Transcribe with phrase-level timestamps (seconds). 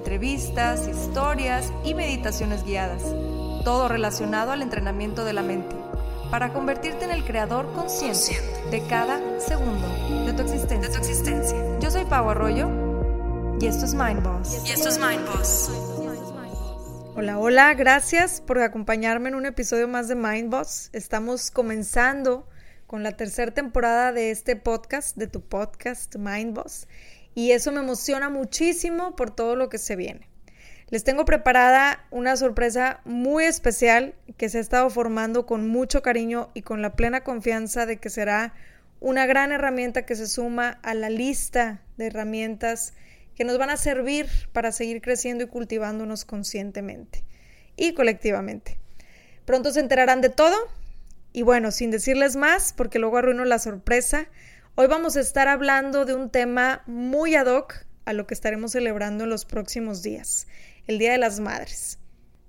[0.00, 3.02] entrevistas, historias y meditaciones guiadas,
[3.64, 5.76] todo relacionado al entrenamiento de la mente,
[6.30, 8.40] para convertirte en el creador consciente
[8.70, 9.86] de cada segundo
[10.24, 11.58] de tu existencia.
[11.80, 12.70] Yo soy Pau Arroyo
[13.60, 14.66] y esto es Mind Boss.
[14.66, 15.70] Y esto es Mind Boss.
[17.14, 20.88] Hola, hola, gracias por acompañarme en un episodio más de Mind Boss.
[20.94, 22.48] Estamos comenzando
[22.86, 26.86] con la tercera temporada de este podcast, de tu podcast Mind Boss
[27.34, 30.28] y eso me emociona muchísimo por todo lo que se viene.
[30.88, 36.50] Les tengo preparada una sorpresa muy especial que se ha estado formando con mucho cariño
[36.52, 38.54] y con la plena confianza de que será
[38.98, 42.92] una gran herramienta que se suma a la lista de herramientas
[43.36, 47.24] que nos van a servir para seguir creciendo y cultivándonos conscientemente
[47.76, 48.78] y colectivamente.
[49.44, 50.56] Pronto se enterarán de todo
[51.32, 54.26] y bueno, sin decirles más, porque luego arruino la sorpresa,
[54.76, 58.70] Hoy vamos a estar hablando de un tema muy ad hoc a lo que estaremos
[58.72, 60.46] celebrando en los próximos días,
[60.86, 61.98] el Día de las Madres.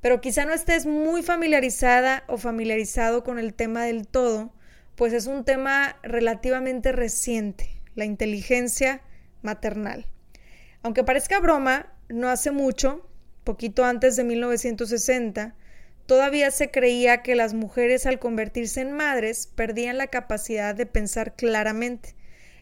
[0.02, 4.54] Pero quizá no estés muy familiarizada o familiarizado con el tema del todo,
[4.96, 9.02] pues es un tema relativamente reciente, la inteligencia
[9.42, 10.06] maternal.
[10.84, 13.06] Aunque parezca broma, no hace mucho,
[13.44, 15.56] poquito antes de 1960,
[16.06, 21.36] todavía se creía que las mujeres al convertirse en madres perdían la capacidad de pensar
[21.36, 22.16] claramente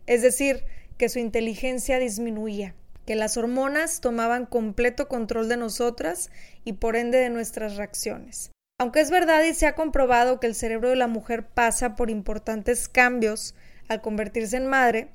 [0.10, 0.64] es decir,
[0.98, 2.74] que su inteligencia disminuía,
[3.06, 6.32] que las hormonas tomaban completo control de nosotras
[6.66, 8.50] y por ende de nuestras reacciones.
[8.80, 12.10] Aunque es verdad y se ha comprobado que el cerebro de la mujer pasa por
[12.10, 13.54] importantes cambios
[13.88, 15.10] al convertirse en madre,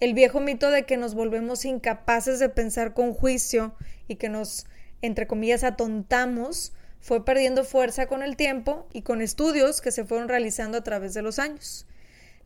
[0.00, 3.74] el viejo mito de que nos volvemos incapaces de pensar con juicio
[4.06, 4.66] y que nos,
[5.02, 10.28] entre comillas, atontamos, fue perdiendo fuerza con el tiempo y con estudios que se fueron
[10.28, 11.86] realizando a través de los años.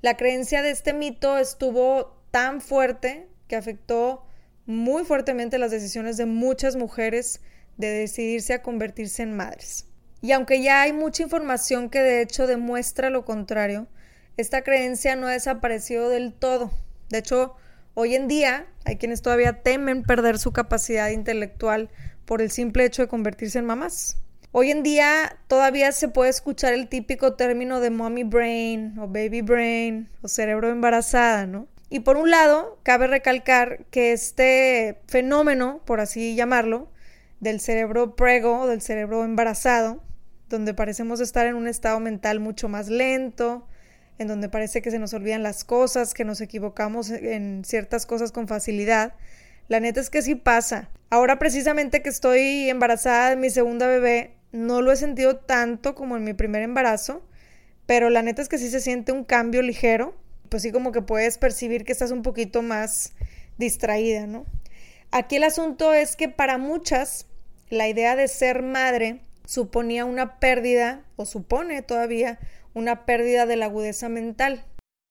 [0.03, 4.25] La creencia de este mito estuvo tan fuerte que afectó
[4.67, 7.41] muy fuertemente las decisiones de muchas mujeres
[7.77, 9.87] de decidirse a convertirse en madres.
[10.21, 13.89] Y aunque ya hay mucha información que de hecho demuestra lo contrario,
[14.37, 16.71] esta creencia no ha desaparecido del todo.
[17.11, 17.57] De hecho,
[17.95, 21.91] hoy en día hay quienes todavía temen perder su capacidad intelectual
[22.25, 24.17] por el simple hecho de convertirse en mamás.
[24.55, 29.41] Hoy en día todavía se puede escuchar el típico término de mommy brain o baby
[29.41, 31.69] brain o cerebro embarazada, ¿no?
[31.89, 36.91] Y por un lado, cabe recalcar que este fenómeno, por así llamarlo,
[37.41, 40.03] del cerebro prego o del cerebro embarazado,
[40.51, 43.67] donde parecemos estar en un estado mental mucho más lento,
[44.19, 48.33] en donde parece que se nos olvidan las cosas, que nos equivocamos en ciertas cosas
[48.33, 49.15] con facilidad,
[49.69, 50.91] la neta es que sí pasa.
[51.09, 56.17] Ahora precisamente que estoy embarazada de mi segunda bebé, no lo he sentido tanto como
[56.17, 57.23] en mi primer embarazo,
[57.87, 60.15] pero la neta es que sí se siente un cambio ligero,
[60.49, 63.15] pues sí como que puedes percibir que estás un poquito más
[63.59, 64.47] distraída, ¿no?
[65.11, 67.27] Aquí el asunto es que para muchas
[67.71, 72.39] la idea de ser madre suponía una pérdida, o supone todavía,
[72.75, 74.65] una pérdida de la agudeza mental.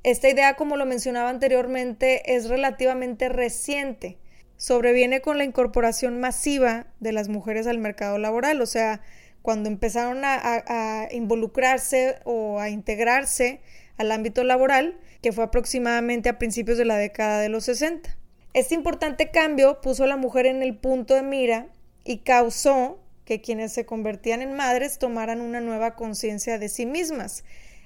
[0.03, 4.17] Esta idea, como lo mencionaba anteriormente, es relativamente reciente.
[4.57, 9.01] Sobreviene con la incorporación masiva de las mujeres al mercado laboral, o sea,
[9.41, 13.61] cuando empezaron a, involucrarse o a integrarse
[13.97, 18.17] al ámbito laboral, que fue aproximadamente a principios de la década de los 60.
[18.53, 21.67] Este importante cambio puso a la mujer en el punto de mira
[22.03, 27.43] y causó que quienes se convertían en madres tomaran una nueva conciencia de sí mismas,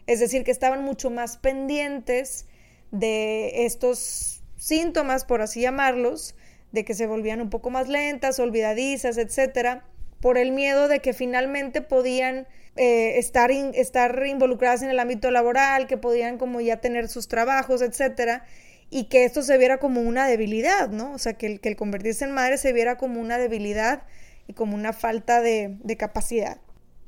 [0.07, 2.45] es decir, que estaban mucho más pendientes
[2.91, 6.35] de estos síntomas, por así llamarlos,
[6.71, 9.85] de que se volvían un poco más lentas, olvidadizas, etcétera,
[10.21, 15.87] por el miedo de que finalmente podían eh, estar, estar involucradas en el ámbito laboral,
[15.87, 18.45] que podían como ya tener sus trabajos, etcétera,
[18.89, 21.13] y que esto se viera como una debilidad, ¿no?
[21.13, 24.03] O sea, que el, que el convertirse en madre se viera como una debilidad
[24.47, 26.59] y como una falta de, de capacidad.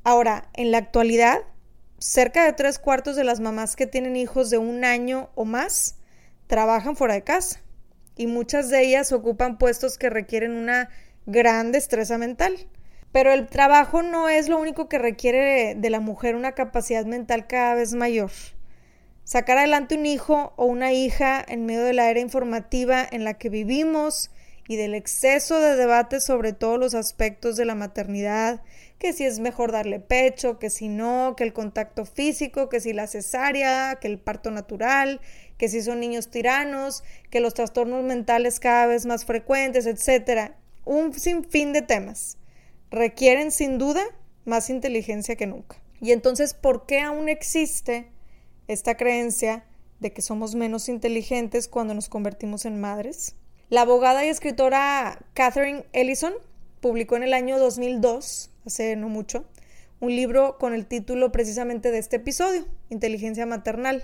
[0.03, 1.41] Ahora, en la actualidad,
[1.99, 5.97] cerca de tres cuartos de las mamás que tienen hijos de un año o más
[6.47, 7.61] trabajan fuera de casa
[8.15, 10.89] y muchas de ellas ocupan puestos que requieren una
[11.25, 12.67] gran destreza mental.
[13.11, 17.47] Pero el trabajo no es lo único que requiere de la mujer una capacidad mental
[17.47, 18.31] cada vez mayor.
[19.23, 23.33] Sacar adelante un hijo o una hija en medio de la era informativa en la
[23.33, 24.31] que vivimos
[24.67, 28.61] y del exceso de debate sobre todos los aspectos de la maternidad,
[28.99, 32.93] que si es mejor darle pecho, que si no, que el contacto físico, que si
[32.93, 35.21] la cesárea, que el parto natural,
[35.57, 40.51] que si son niños tiranos, que los trastornos mentales cada vez más frecuentes, etc.
[40.83, 42.37] Un sinfín de temas.
[42.91, 44.03] Requieren sin duda
[44.45, 45.77] más inteligencia que nunca.
[45.99, 48.09] Y entonces, ¿por qué aún existe
[48.67, 49.65] esta creencia
[49.99, 53.35] de que somos menos inteligentes cuando nos convertimos en madres?
[53.69, 56.33] La abogada y escritora Catherine Ellison
[56.79, 59.45] publicó en el año 2002, hace no mucho,
[59.99, 64.03] un libro con el título precisamente de este episodio, Inteligencia Maternal,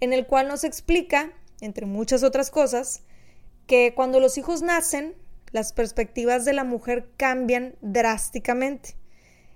[0.00, 3.02] en el cual nos explica, entre muchas otras cosas,
[3.66, 5.14] que cuando los hijos nacen,
[5.52, 8.96] las perspectivas de la mujer cambian drásticamente.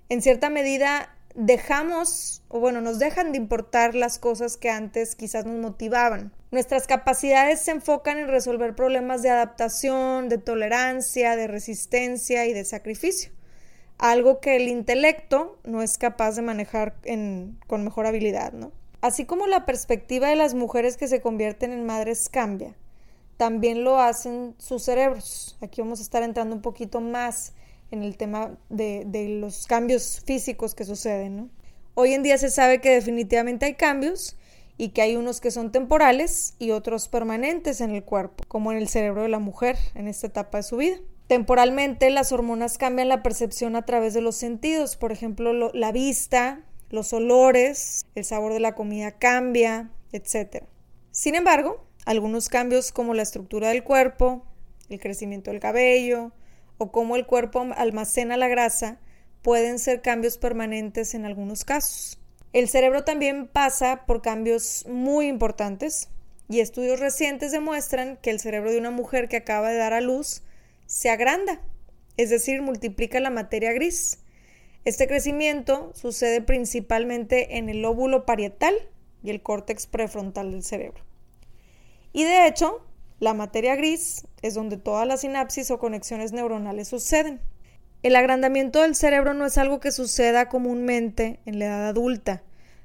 [0.08, 5.44] En cierta medida, dejamos, o bueno, nos dejan de importar las cosas que antes quizás
[5.44, 6.32] nos motivaban.
[6.50, 12.64] Nuestras capacidades se enfocan en resolver problemas de adaptación, de tolerancia, de resistencia y de
[12.64, 13.32] sacrificio,
[13.98, 16.96] algo que el intelecto no es capaz de manejar
[17.66, 18.72] con mejor habilidad, ¿no?
[19.00, 22.76] Así como la perspectiva de las mujeres que se convierten en madres cambia,
[23.37, 25.56] también lo hacen sus cerebros.
[25.61, 27.52] Aquí vamos a estar entrando un poquito más
[27.90, 29.05] en el tema de,
[29.40, 31.50] los cambios físicos que suceden.
[31.94, 34.37] Hoy en día se sabe que definitivamente hay cambios
[34.79, 38.79] y que hay unos que son temporales y otros permanentes en el cuerpo, como en
[38.79, 40.96] el cerebro de la mujer en esta etapa de su vida.
[41.26, 46.61] Temporalmente las hormonas cambian la percepción a través de los sentidos, por ejemplo la vista,
[46.88, 50.64] los olores, el sabor de la comida cambia, etc.
[51.11, 54.44] Sin embargo, algunos cambios como la estructura del cuerpo,
[54.88, 56.32] el crecimiento del cabello,
[56.78, 58.99] o cómo el cuerpo almacena la grasa
[59.43, 62.19] pueden ser cambios permanentes en algunos casos.
[62.52, 66.08] El cerebro también pasa por cambios muy importantes
[66.49, 70.00] y estudios recientes demuestran que el cerebro de una mujer que acaba de dar a
[70.00, 70.43] luz
[70.87, 71.62] se agranda,
[72.16, 74.19] es decir, multiplica la materia gris.
[74.84, 78.75] Este crecimiento sucede principalmente en el lóbulo parietal
[79.22, 81.11] y el córtex prefrontal del cerebro.
[82.12, 82.84] Y de hecho,
[83.20, 87.40] la materia gris es donde todas las sinapsis o conexiones neuronales suceden.
[88.02, 92.42] El agrandamiento del cerebro no es algo que suceda comúnmente en la edad adulta,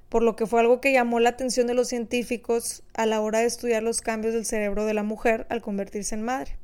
[0.09, 3.39] por lo que fue algo que llamó la atención de los científicos a la hora
[3.39, 6.57] de estudiar los cambios del cerebro de la mujer al convertirse en madre.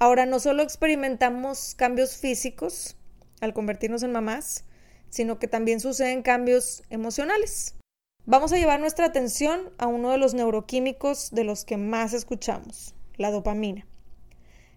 [0.00, 2.96] Ahora, no solo experimentamos cambios físicos
[3.40, 4.64] al convertirnos en mamás,
[5.08, 7.76] sino que también suceden cambios emocionales.
[8.24, 12.94] Vamos a llevar nuestra atención a uno de los neuroquímicos de los que más escuchamos,
[13.16, 13.84] la dopamina.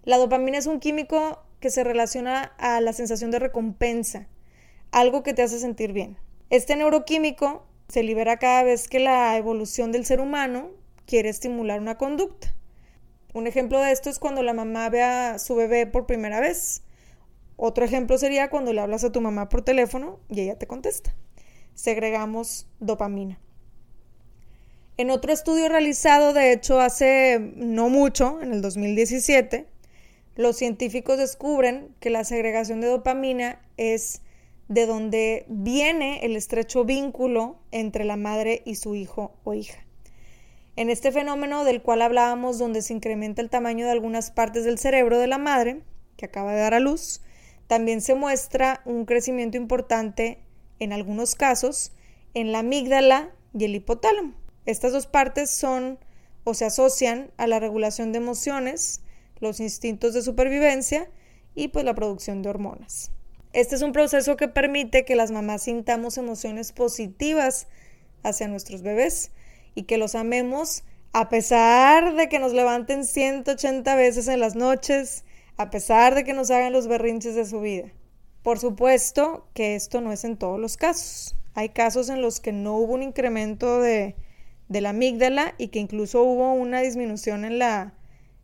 [0.04, 4.28] La dopamina es un químico que se relaciona a la sensación de recompensa,
[4.92, 6.18] algo que te hace sentir bien.
[6.50, 10.72] Este neuroquímico se libera cada vez que la evolución del ser humano
[11.06, 12.52] quiere estimular una conducta.
[13.36, 16.82] Un ejemplo de esto es cuando la mamá ve a su bebé por primera vez.
[17.58, 21.14] Otro ejemplo sería cuando le hablas a tu mamá por teléfono y ella te contesta
[21.76, 23.40] segregamos dopamina.
[24.98, 29.68] En otro estudio realizado, de hecho, hace no mucho, en el 2017,
[30.36, 34.22] los científicos descubren que la segregación de dopamina es
[34.68, 39.86] de donde viene el estrecho vínculo entre la madre y su hijo o hija.
[40.78, 44.78] En este fenómeno del cual hablábamos, donde se incrementa el tamaño de algunas partes del
[44.78, 45.82] cerebro de la madre,
[46.18, 47.22] que acaba de dar a luz,
[47.68, 50.40] también se muestra un crecimiento importante
[50.80, 51.92] en algunos casos,
[52.34, 54.34] en la amígdala y el hipotálamo.
[54.66, 56.00] Estas dos partes son
[56.44, 59.02] o se asocian a la regulación de emociones,
[59.40, 61.10] los instintos de supervivencia
[61.56, 63.12] y pues la producción de hormonas.
[63.54, 67.68] Este es un proceso que permite que las mamás sintamos emociones positivas
[68.24, 69.32] hacia nuestros bebés
[69.76, 75.24] y que los amemos a pesar de que nos levanten 180 veces en las noches,
[75.56, 77.90] a pesar de que nos hagan los berrinches de su vida.
[78.46, 81.36] Por supuesto que esto no es en todos los casos.
[81.56, 84.16] Hay casos en los que no hubo un incremento de,
[84.70, 87.96] la amígdala y que incluso hubo una disminución en, la,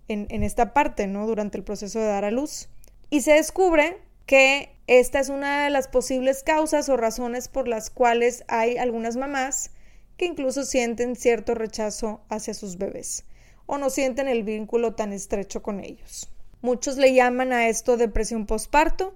[0.08, 1.28] en, esta parte, ¿no?
[1.28, 2.68] Durante el proceso de dar a luz.
[3.12, 7.92] Y se descubre que esta es una de las posibles causas o razones por las
[7.92, 9.70] cuales hay algunas mamás
[10.18, 13.24] que incluso sienten cierto rechazo hacia sus bebés
[13.68, 16.28] o no sienten el vínculo tan estrecho con ellos.
[16.64, 19.14] Muchos le llaman a esto depresión postparto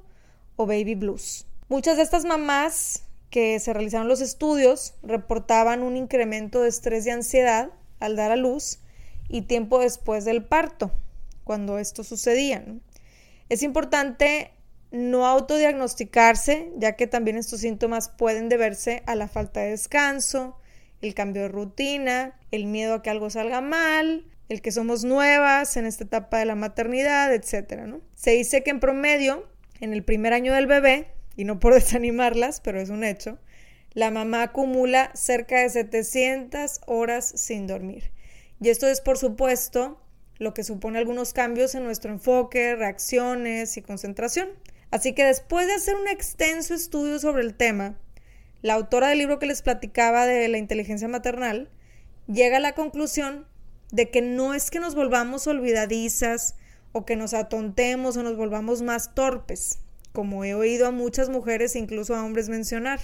[0.55, 1.45] o baby blues.
[1.67, 7.09] Muchas de estas mamás que se realizaron los estudios reportaban un incremento de estrés y
[7.09, 8.79] ansiedad al dar a luz
[9.27, 10.91] y tiempo después del parto,
[11.43, 12.63] cuando esto sucedía.
[13.49, 14.51] Es importante
[14.91, 20.57] no autodiagnosticarse, ya que también estos síntomas pueden deberse a la falta de descanso,
[21.01, 25.75] el cambio de rutina, el miedo a que algo salga mal el que somos nuevas
[25.77, 27.95] en esta etapa de la maternidad, etc.
[28.15, 29.47] Se dice que en promedio,
[29.79, 33.39] en el primer año del bebé, y no por desanimarlas, pero es un hecho,
[33.93, 38.11] la mamá acumula cerca de 700 horas sin dormir.
[38.61, 40.01] Y esto es, por supuesto,
[40.37, 44.49] lo que supone algunos cambios en nuestro enfoque, reacciones y concentración.
[44.91, 47.97] Así que después de hacer un extenso estudio sobre el tema,
[48.61, 51.69] la autora del libro que les platicaba de la inteligencia maternal
[52.27, 53.47] llega a la conclusión
[53.91, 56.55] de que no es que nos volvamos olvidadizas
[56.95, 59.79] o que nos atontemos o nos volvamos más torpes,
[60.13, 63.01] como he oído a muchas mujeres e incluso a hombres mencionar,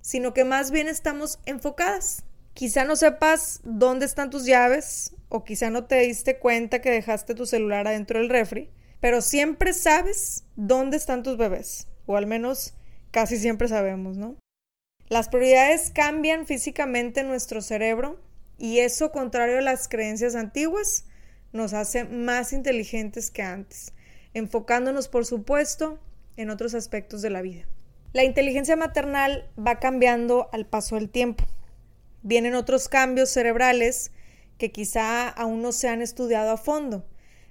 [0.00, 2.24] sino que más bien estamos enfocadas.
[2.54, 7.36] Quizá no sepas dónde están tus llaves o quizá no te diste cuenta que dejaste
[7.36, 8.68] tu celular adentro del refri,
[8.98, 12.74] pero siempre sabes dónde están tus bebés, o al menos
[13.12, 14.34] casi siempre sabemos, ¿no?
[15.06, 18.18] Las prioridades cambian físicamente en nuestro cerebro
[18.58, 21.04] y eso, contrario a las creencias antiguas,
[21.54, 23.92] nos hace más inteligentes que antes,
[24.34, 26.00] enfocándonos, por supuesto,
[26.36, 27.66] en otros aspectos de la vida.
[28.12, 31.44] La inteligencia maternal va cambiando al paso del tiempo.
[32.22, 34.10] Vienen otros cambios cerebrales
[34.58, 37.06] que quizá aún no se han estudiado a fondo,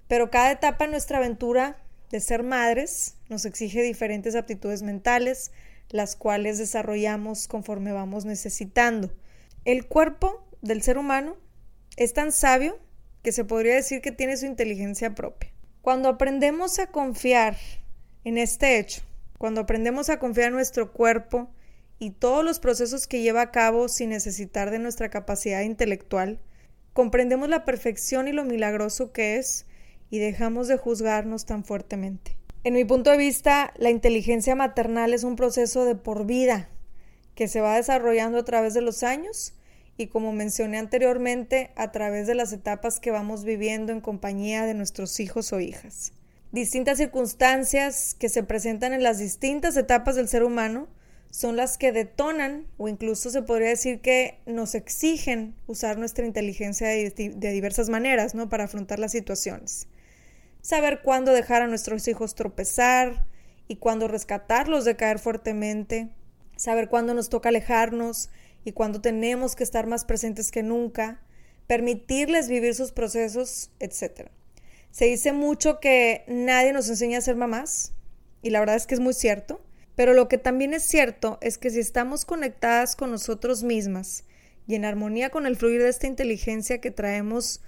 [0.10, 5.52] pero cada etapa en nuestra aventura de ser madres nos exige diferentes aptitudes mentales,
[5.90, 9.14] las cuales desarrollamos conforme vamos necesitando.
[9.64, 11.38] El cuerpo del ser humano
[11.96, 12.83] es tan sabio
[13.24, 15.52] que se podría decir que tiene su inteligencia propia.
[15.82, 17.58] Cuando aprendemos a confiar
[18.24, 19.02] en este hecho,
[19.38, 21.50] cuando aprendemos a confiar en nuestro cuerpo
[22.00, 26.40] y todos los procesos que lleva a cabo sin necesitar de nuestra capacidad intelectual,
[26.94, 29.66] comprendemos la perfección y lo milagroso que es
[30.10, 32.38] y dejamos de juzgarnos tan fuertemente.
[32.66, 36.70] En mi punto de vista, la inteligencia maternal es un proceso de por vida
[37.36, 39.54] que se va desarrollando a través de los años
[39.98, 44.74] y como mencioné anteriormente, a través de las etapas que vamos viviendo en compañía de
[44.74, 46.14] nuestros hijos o hijas.
[46.52, 50.88] Distintas circunstancias que se presentan en las distintas etapas del ser humano
[51.32, 56.88] son las que detonan o incluso se podría decir que nos exigen usar nuestra inteligencia
[56.88, 58.50] de, diversas maneras, ¿no?
[58.50, 59.88] Para afrontar las situaciones
[60.64, 63.26] saber cuándo dejar a nuestros hijos tropezar
[63.68, 66.10] y cuándo rescatarlos de caer fuertemente,
[66.56, 68.30] saber cuándo nos toca alejarnos
[68.66, 71.22] y cuándo tenemos que estar más presentes que nunca,
[71.68, 74.30] permitirles vivir sus procesos, etc.
[74.92, 77.94] Se dice mucho que nadie nos enseña a ser mamás
[78.42, 79.62] y la verdad es que es muy cierto,
[79.96, 84.24] pero lo que también es cierto es que si estamos conectadas con nosotros mismas
[84.68, 87.62] y en armonía con el fluir de esta inteligencia que traemos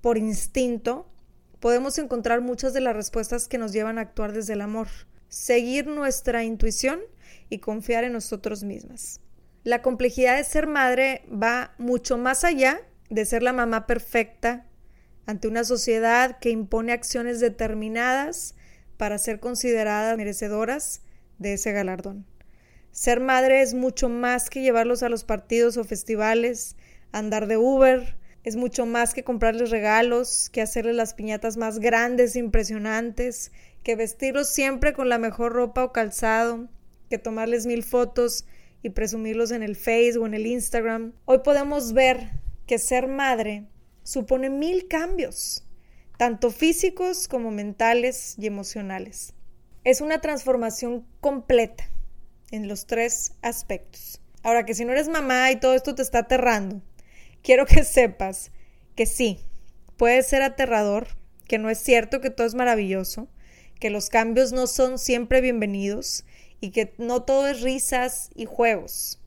[0.00, 1.08] por instinto,
[1.60, 4.88] podemos encontrar muchas de las respuestas que nos llevan a actuar desde el amor,
[5.28, 7.00] seguir nuestra intuición
[7.48, 9.20] y confiar en nosotros mismas.
[9.66, 14.64] La complejidad de ser madre va mucho más allá de ser la mamá perfecta
[15.26, 18.54] ante una sociedad que impone acciones determinadas
[18.96, 21.02] para ser consideradas merecedoras
[21.38, 22.24] de ese galardón.
[22.92, 26.76] Ser madre es mucho más que llevarlos a los partidos o festivales,
[27.10, 32.36] andar de Uber, es mucho más que comprarles regalos, que hacerles las piñatas más grandes,
[32.36, 33.50] e impresionantes,
[33.82, 36.68] que vestirlos siempre con la mejor ropa o calzado,
[37.10, 38.44] que tomarles mil fotos
[38.86, 41.12] y presumirlos en el Face o en el Instagram.
[41.24, 42.30] Hoy podemos ver
[42.68, 43.64] que ser madre
[44.04, 45.66] supone mil cambios,
[46.18, 49.34] tanto físicos como mentales y emocionales.
[49.82, 51.90] Es una transformación completa
[52.52, 54.20] en los tres aspectos.
[54.44, 56.80] Ahora que si no eres mamá y todo esto te está aterrando,
[57.42, 58.52] quiero que sepas
[58.94, 59.40] que sí,
[59.96, 61.08] puede ser aterrador,
[61.48, 63.26] que no es cierto que todo es maravilloso,
[63.80, 66.24] que los cambios no son siempre bienvenidos
[66.60, 69.20] y que no todo es risas y juegos.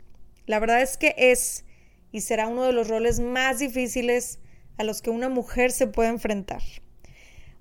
[0.46, 1.64] La verdad es que es
[2.12, 4.40] y será uno de los roles más difíciles
[4.78, 6.62] a los que una mujer se puede enfrentar.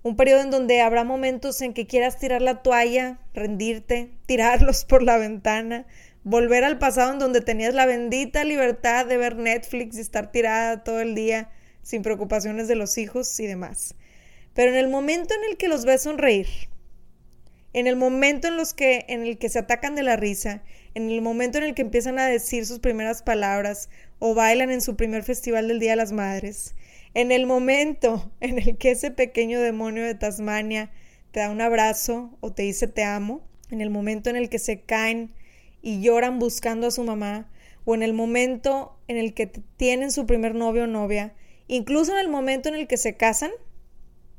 [0.03, 5.03] Un periodo en donde habrá momentos en que quieras tirar la toalla, rendirte, tirarlos por
[5.03, 5.87] la ventana,
[6.25, 10.85] volver al pasado en donde tenías la bendita libertad de ver Netflix y estar tirada
[10.85, 11.51] todo el día
[11.83, 13.95] sin preocupaciones de los hijos y demás.
[14.55, 16.47] Pero en el momento en el que los ves sonreír,
[17.78, 21.11] en el momento en, los que, en el que se atacan de la risa, en
[21.11, 24.97] el momento en el que empiezan a decir sus primeras palabras o bailan en su
[24.97, 26.75] primer festival del Día de las Madres,
[27.14, 30.90] en el momento en el que ese pequeño demonio de Tasmania
[31.30, 34.58] te da un abrazo o te dice te amo, en el momento en el que
[34.58, 35.32] se caen
[35.80, 37.49] y lloran buscando a su mamá,
[37.85, 41.32] o en el momento en el que tienen su primer novio o novia,
[41.68, 43.52] incluso en el momento en el que se casan,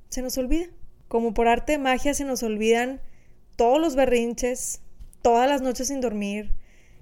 [0.10, 0.68] se nos olvida.
[1.08, 3.00] Como por arte de magia se nos olvidan
[3.60, 4.80] todos los berrinches,
[5.22, 6.54] todas las noches sin dormir,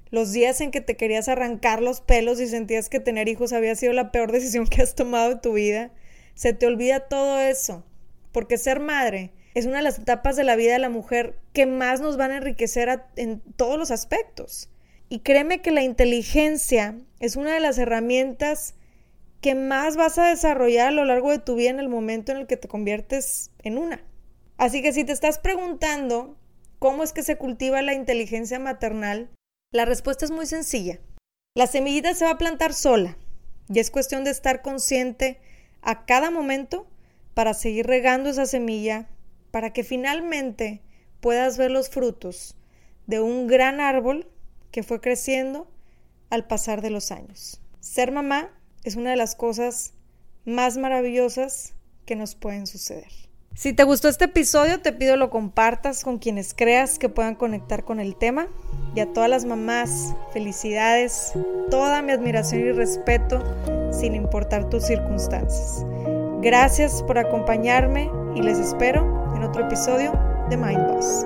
[0.09, 3.75] los días en que te querías arrancar los pelos y sentías que tener hijos había
[3.75, 5.91] sido la peor decisión que has tomado en tu vida,
[6.33, 7.85] se te olvida todo eso,
[8.31, 11.67] porque ser madre es una de las etapas de la vida de la mujer que
[11.67, 14.67] más nos van a enriquecer en todos los aspectos.
[15.09, 18.73] Y créeme que la inteligencia es una de las herramientas
[19.41, 22.39] que más vas a desarrollar a lo largo de tu vida en el momento en
[22.39, 24.03] el que te conviertes en una.
[24.57, 26.35] Así que si te estás preguntando
[26.79, 29.29] cómo es que se cultiva la inteligencia maternal,
[29.71, 30.99] la respuesta es muy sencilla.
[31.55, 33.17] La semillita se va a plantar sola
[33.67, 35.39] y es cuestión de estar consciente
[35.81, 36.87] a cada momento
[37.33, 39.09] para seguir regando esa semilla
[39.51, 40.81] para que finalmente
[41.19, 42.55] puedas ver los frutos
[43.07, 44.29] de un gran árbol
[44.71, 45.71] que fue creciendo
[46.29, 47.61] al pasar de los años.
[47.79, 48.51] Ser mamá
[48.83, 49.93] es una de las cosas
[50.45, 51.73] más maravillosas
[52.05, 53.26] que nos pueden suceder.
[53.57, 57.83] Si te gustó este episodio, te pido lo compartas con quienes creas que puedan conectar
[57.83, 58.49] con el tema.
[58.93, 61.33] Y a todas las mamás, felicidades,
[61.71, 63.43] toda mi admiración y respeto,
[63.91, 65.83] sin importar tus circunstancias.
[66.39, 70.13] Gracias por acompañarme y les espero en otro episodio
[70.51, 71.25] de Mind Boss.